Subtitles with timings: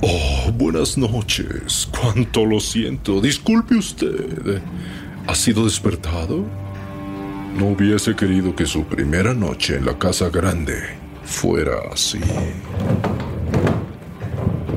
[0.00, 1.90] Oh, buenas noches.
[1.90, 3.20] Cuánto lo siento.
[3.20, 4.62] Disculpe usted.
[5.26, 6.46] ¿Ha sido despertado?
[7.58, 10.80] No hubiese querido que su primera noche en la casa grande
[11.22, 12.18] fuera así.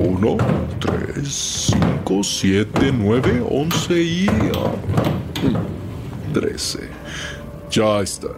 [0.08, 0.36] Uno,
[0.78, 4.28] tres, cinco, siete, nueve, once y...
[4.54, 4.70] ah,
[6.32, 6.88] trece.
[7.72, 8.36] Ya están.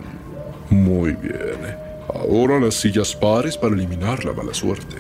[0.71, 1.77] Muy bien.
[2.09, 4.97] Ahora las sillas pares para eliminar la mala suerte.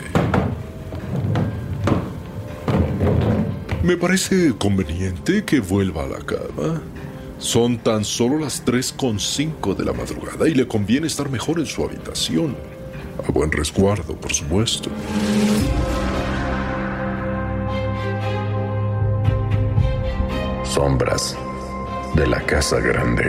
[3.82, 6.82] Me parece conveniente que vuelva a la cama.
[7.38, 11.82] Son tan solo las 3.5 de la madrugada y le conviene estar mejor en su
[11.82, 12.54] habitación.
[13.26, 14.90] A buen resguardo, por supuesto.
[20.78, 21.36] Sombras
[22.14, 23.24] de la Casa Grande.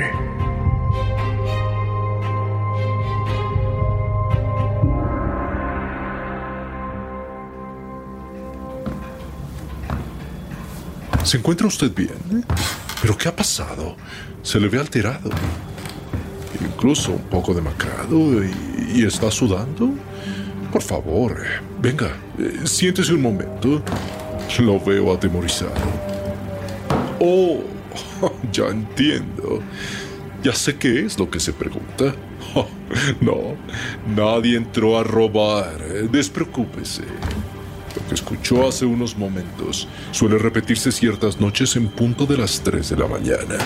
[11.24, 12.46] ¿Se encuentra usted bien?
[13.02, 13.96] ¿Pero qué ha pasado?
[14.44, 15.32] Se le ve alterado.
[16.62, 18.54] Incluso un poco demacrado y,
[18.94, 19.90] y está sudando.
[20.72, 21.36] Por favor,
[21.82, 23.82] venga, eh, siéntese un momento.
[24.60, 26.09] Lo veo atemorizado.
[27.20, 27.62] Oh,
[28.52, 29.62] ya entiendo.
[30.44, 32.16] Ya sé qué es lo que se pregunta.
[33.22, 33.56] No,
[34.08, 35.78] nadie entró a robar.
[36.12, 37.04] Despreocúpese.
[37.04, 42.90] Lo que escuchó hace unos momentos suele repetirse ciertas noches en punto de las 3
[42.90, 43.58] de la mañana.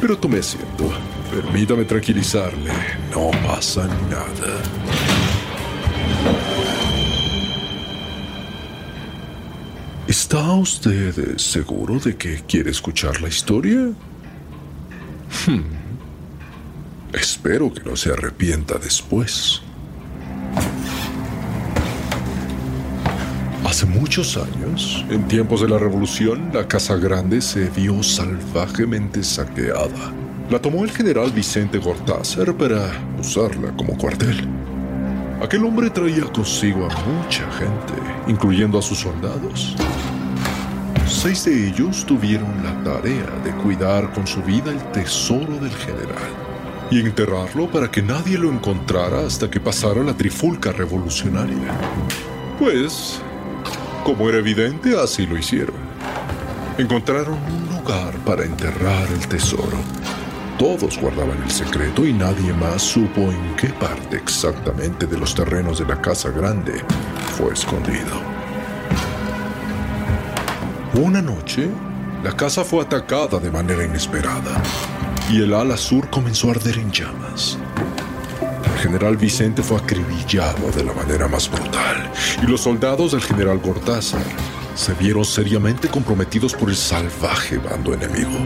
[0.00, 0.90] Pero tome asiento.
[1.30, 2.70] Permítame tranquilizarle.
[3.10, 4.60] No pasa nada.
[10.18, 13.92] ¿Está usted seguro de que quiere escuchar la historia?
[15.46, 15.60] Hmm.
[17.12, 19.60] Espero que no se arrepienta después.
[23.66, 30.14] Hace muchos años, en tiempos de la Revolución, la Casa Grande se vio salvajemente saqueada.
[30.48, 32.90] La tomó el general Vicente Gortázar para
[33.20, 34.48] usarla como cuartel.
[35.42, 37.92] Aquel hombre traía consigo a mucha gente,
[38.26, 39.76] incluyendo a sus soldados.
[41.08, 46.32] Seis de ellos tuvieron la tarea de cuidar con su vida el tesoro del general
[46.90, 51.78] y enterrarlo para que nadie lo encontrara hasta que pasara la trifulca revolucionaria.
[52.58, 53.20] Pues,
[54.04, 55.76] como era evidente, así lo hicieron.
[56.76, 59.78] Encontraron un lugar para enterrar el tesoro.
[60.58, 65.78] Todos guardaban el secreto y nadie más supo en qué parte exactamente de los terrenos
[65.78, 66.82] de la Casa Grande
[67.36, 68.35] fue escondido.
[70.96, 71.68] Una noche,
[72.24, 74.62] la casa fue atacada de manera inesperada
[75.30, 77.58] y el ala sur comenzó a arder en llamas.
[78.64, 82.10] El general Vicente fue acribillado de la manera más brutal
[82.42, 84.22] y los soldados del general Gortázar
[84.74, 88.38] se vieron seriamente comprometidos por el salvaje bando enemigo.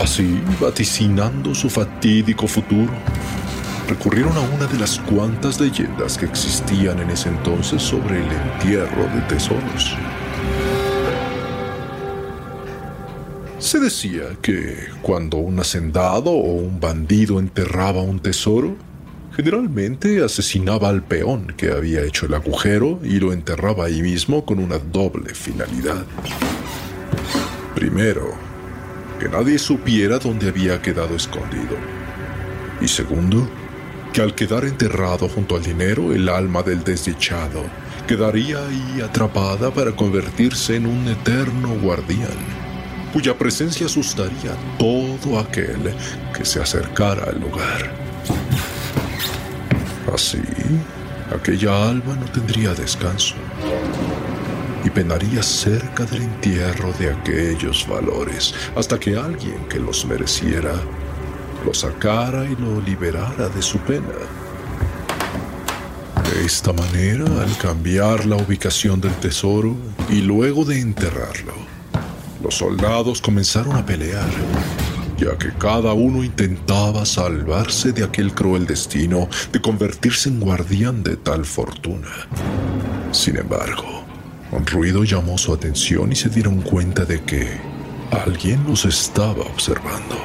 [0.00, 2.92] Así, vaticinando su fatídico futuro,
[3.90, 9.04] recurrieron a una de las cuantas leyendas que existían en ese entonces sobre el entierro
[9.14, 9.98] de tesoros.
[13.74, 18.76] Se decía que cuando un hacendado o un bandido enterraba un tesoro,
[19.34, 24.60] generalmente asesinaba al peón que había hecho el agujero y lo enterraba ahí mismo con
[24.60, 26.04] una doble finalidad.
[27.74, 28.34] Primero,
[29.18, 31.76] que nadie supiera dónde había quedado escondido.
[32.80, 33.50] Y segundo,
[34.12, 37.64] que al quedar enterrado junto al dinero, el alma del desdichado
[38.06, 42.63] quedaría ahí atrapada para convertirse en un eterno guardián
[43.14, 45.94] cuya presencia asustaría a todo aquel
[46.36, 47.94] que se acercara al lugar.
[50.12, 50.42] Así,
[51.32, 53.36] aquella alma no tendría descanso
[54.84, 60.74] y penaría cerca del entierro de aquellos valores hasta que alguien que los mereciera
[61.64, 64.18] lo sacara y lo liberara de su pena.
[66.32, 69.76] De esta manera, al cambiar la ubicación del tesoro
[70.10, 71.73] y luego de enterrarlo,
[72.44, 74.28] los soldados comenzaron a pelear,
[75.16, 81.16] ya que cada uno intentaba salvarse de aquel cruel destino de convertirse en guardián de
[81.16, 82.10] tal fortuna.
[83.12, 84.04] Sin embargo,
[84.52, 87.48] un ruido llamó su atención y se dieron cuenta de que
[88.10, 90.16] alguien los estaba observando.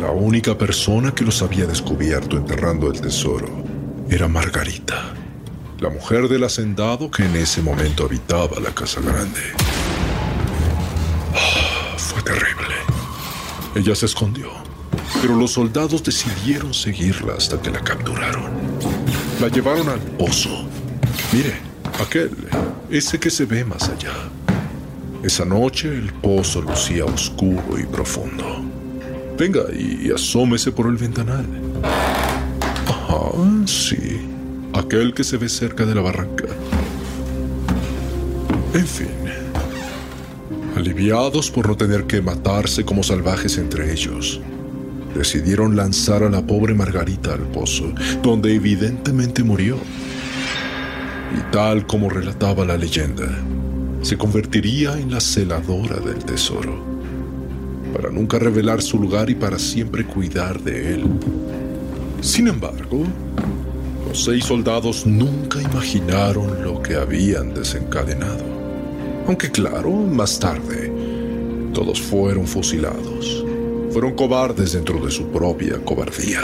[0.00, 3.48] La única persona que los había descubierto enterrando el tesoro
[4.10, 5.14] era Margarita,
[5.80, 9.40] la mujer del hacendado que en ese momento habitaba la casa grande.
[13.74, 14.50] Ella se escondió,
[15.22, 18.50] pero los soldados decidieron seguirla hasta que la capturaron.
[19.40, 20.68] La llevaron al pozo.
[21.32, 21.54] Mire,
[21.98, 22.36] aquel,
[22.90, 24.12] ese que se ve más allá.
[25.22, 28.62] Esa noche el pozo lucía oscuro y profundo.
[29.38, 31.46] Venga y asómese por el ventanal.
[32.86, 33.30] Ajá,
[33.66, 34.20] sí.
[34.74, 36.44] Aquel que se ve cerca de la barranca.
[38.74, 39.08] En fin,
[40.76, 44.40] Aliviados por no tener que matarse como salvajes entre ellos,
[45.14, 47.92] decidieron lanzar a la pobre Margarita al pozo,
[48.22, 49.76] donde evidentemente murió.
[51.36, 53.28] Y tal como relataba la leyenda,
[54.00, 56.82] se convertiría en la celadora del tesoro,
[57.92, 61.04] para nunca revelar su lugar y para siempre cuidar de él.
[62.22, 63.04] Sin embargo,
[64.08, 68.51] los seis soldados nunca imaginaron lo que habían desencadenado.
[69.26, 70.92] Aunque claro, más tarde,
[71.72, 73.44] todos fueron fusilados.
[73.90, 76.40] Fueron cobardes dentro de su propia cobardía.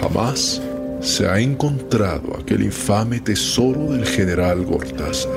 [0.00, 0.60] Jamás
[1.00, 5.32] se ha encontrado aquel infame tesoro del general Gortázar.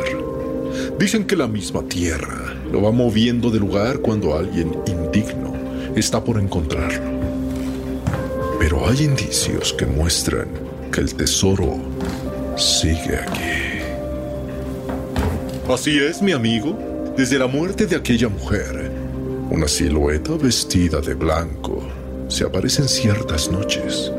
[0.97, 5.53] Dicen que la misma tierra lo va moviendo de lugar cuando alguien indigno
[5.95, 7.19] está por encontrarlo.
[8.59, 10.47] Pero hay indicios que muestran
[10.91, 11.77] que el tesoro
[12.57, 13.68] sigue aquí.
[15.69, 17.13] Así es, mi amigo.
[17.15, 18.91] Desde la muerte de aquella mujer,
[19.51, 21.87] una silueta vestida de blanco
[22.27, 24.11] se aparece en ciertas noches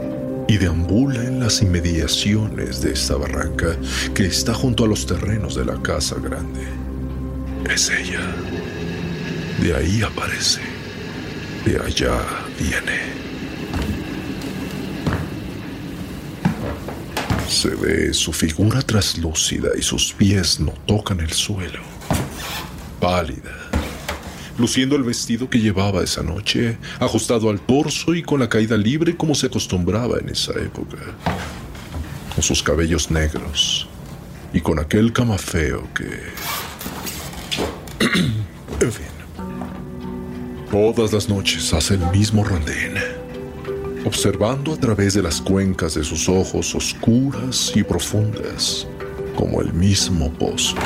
[0.46, 3.76] y deambula en las inmediaciones de esta barranca
[4.14, 6.60] que está junto a los terrenos de la casa grande.
[7.68, 8.20] Es ella.
[9.60, 10.60] De ahí aparece.
[11.64, 12.16] De allá
[12.60, 13.10] viene.
[17.50, 21.80] Se ve su figura traslúcida y sus pies no tocan el suelo.
[23.00, 23.68] Pálida,
[24.56, 29.16] luciendo el vestido que llevaba esa noche, ajustado al torso y con la caída libre
[29.16, 30.98] como se acostumbraba en esa época.
[32.32, 33.88] Con sus cabellos negros
[34.52, 36.04] y con aquel camafeo que...
[38.80, 39.06] en fin.
[40.70, 42.94] Todas las noches hace el mismo rondín
[44.04, 48.86] observando a través de las cuencas de sus ojos oscuras y profundas,
[49.34, 50.76] como el mismo pozo.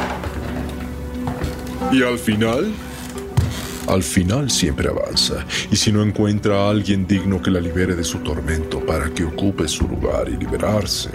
[1.92, 2.72] Y al final,
[3.86, 8.04] al final siempre avanza, y si no encuentra a alguien digno que la libere de
[8.04, 11.10] su tormento para que ocupe su lugar y liberarse,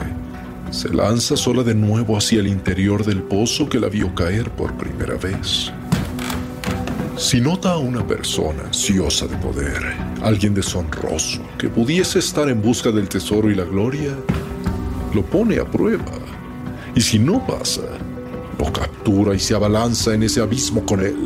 [0.72, 4.76] se lanza sola de nuevo hacia el interior del pozo que la vio caer por
[4.78, 5.72] primera vez.
[7.20, 9.84] Si nota a una persona ansiosa de poder,
[10.22, 14.16] alguien deshonroso, que pudiese estar en busca del tesoro y la gloria,
[15.14, 16.14] lo pone a prueba.
[16.96, 17.82] Y si no pasa,
[18.58, 21.18] lo captura y se abalanza en ese abismo con él.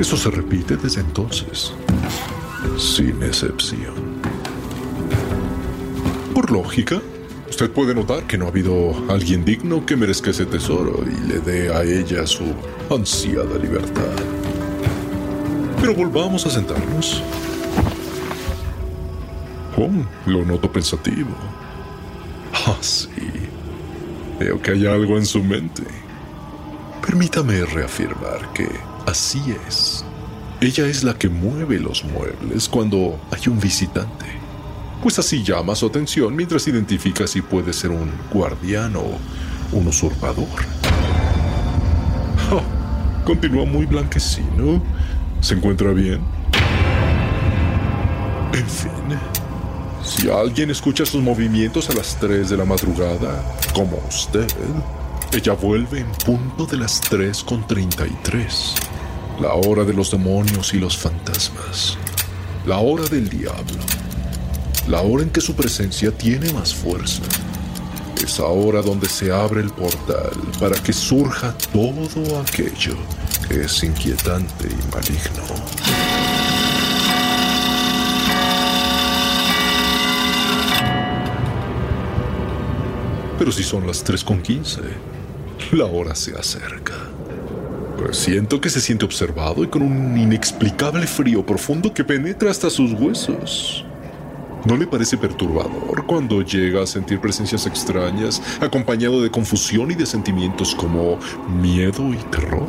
[0.00, 1.72] Eso se repite desde entonces,
[2.76, 3.94] sin excepción.
[6.34, 7.00] Por lógica,
[7.48, 11.38] usted puede notar que no ha habido alguien digno que merezca ese tesoro y le
[11.38, 12.52] dé a ella su
[12.90, 14.39] ansiada libertad.
[15.80, 17.22] Pero volvamos a sentarnos.
[20.26, 21.30] Lo noto pensativo.
[22.52, 23.08] Ah, sí.
[24.38, 25.82] Veo que hay algo en su mente.
[27.04, 28.68] Permítame reafirmar que
[29.06, 30.04] así es.
[30.60, 34.26] Ella es la que mueve los muebles cuando hay un visitante.
[35.02, 39.18] Pues así llama su atención mientras identifica si puede ser un guardián o
[39.72, 40.46] un usurpador.
[42.52, 42.62] Oh,
[43.24, 44.82] continúa muy blanquecino.
[45.40, 46.20] ¿Se encuentra bien?
[48.52, 49.18] En fin,
[50.04, 53.42] si alguien escucha sus movimientos a las 3 de la madrugada,
[53.72, 54.46] como usted,
[55.32, 58.74] ella vuelve en punto de las 3 con 33.
[59.40, 61.96] La hora de los demonios y los fantasmas.
[62.66, 63.80] La hora del diablo.
[64.88, 67.22] La hora en que su presencia tiene más fuerza.
[68.22, 73.19] Es ahora donde se abre el portal para que surja todo aquello que
[73.50, 75.42] es inquietante y maligno.
[83.38, 84.80] Pero si son las 3.15,
[85.72, 86.94] la hora se acerca.
[87.98, 92.70] Pues siento que se siente observado y con un inexplicable frío profundo que penetra hasta
[92.70, 93.84] sus huesos.
[94.64, 100.04] ¿No le parece perturbador cuando llega a sentir presencias extrañas, acompañado de confusión y de
[100.04, 102.68] sentimientos como miedo y terror?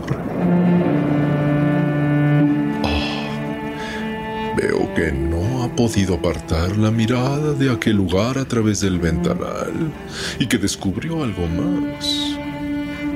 [4.55, 9.91] Veo que no ha podido apartar la mirada de aquel lugar a través del ventanal
[10.39, 12.37] y que descubrió algo más.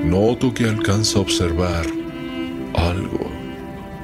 [0.04, 1.86] Noto que alcanza a observar
[2.74, 3.30] algo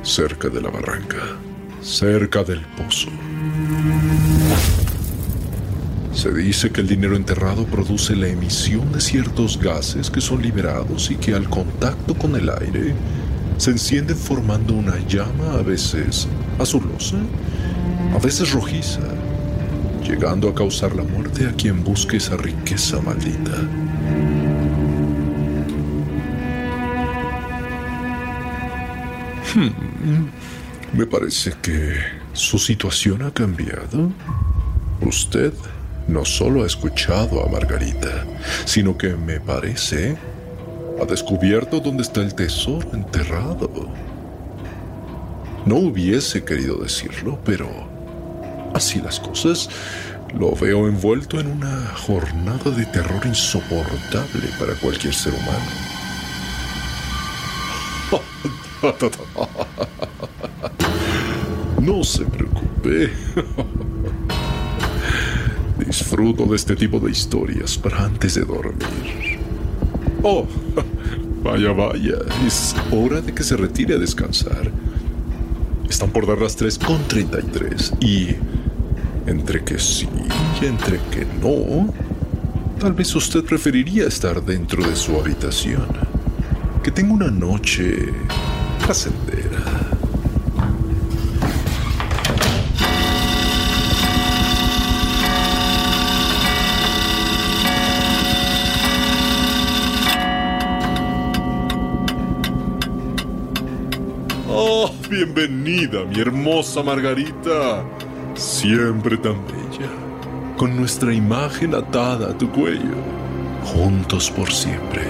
[0.03, 1.37] cerca de la barranca,
[1.83, 3.11] cerca del pozo.
[6.15, 11.11] Se dice que el dinero enterrado produce la emisión de ciertos gases que son liberados
[11.11, 12.95] y que al contacto con el aire
[13.57, 16.29] se encienden formando una llama a veces
[16.59, 17.17] azulosa,
[18.15, 19.01] a veces rojiza,
[20.07, 23.57] llegando a causar la muerte a quien busque esa riqueza maldita.
[29.55, 30.27] Hmm,
[30.93, 31.95] me parece que
[32.33, 34.11] su situación ha cambiado.
[35.01, 35.53] Usted
[36.09, 38.25] no solo ha escuchado a Margarita,
[38.65, 40.17] sino que me parece
[41.01, 43.71] ha descubierto dónde está el tesoro enterrado.
[45.65, 47.69] No hubiese querido decirlo, pero
[48.75, 49.69] así las cosas,
[50.39, 55.71] lo veo envuelto en una jornada de terror insoportable para cualquier ser humano.
[61.81, 63.11] No se preocupe.
[65.85, 69.39] Disfruto de este tipo de historias para antes de dormir.
[70.23, 70.47] Oh,
[71.43, 72.19] vaya, vaya.
[72.47, 74.71] Es hora de que se retire a descansar.
[75.89, 77.95] Están por dar las 3 con 33.
[78.01, 78.37] Y
[79.27, 80.09] entre que sí
[80.61, 81.93] y entre que no,
[82.79, 85.87] tal vez usted preferiría estar dentro de su habitación.
[86.83, 88.09] Que tenga una noche
[104.53, 105.09] placentera.
[105.09, 107.85] bienvenida, mi hermosa Margarita.
[108.35, 109.91] Siempre tan bella,
[110.57, 112.97] con nuestra imagen atada a tu cuello,
[113.65, 115.03] juntos por siempre,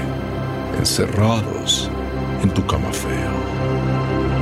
[0.78, 1.88] encerrados
[2.42, 4.41] en tu cama feo.